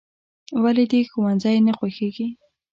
"ولې 0.61 0.85
دې 0.91 0.99
ښوونځی 1.11 1.57
نه 1.67 1.73
خوښېږي؟" 1.77 2.27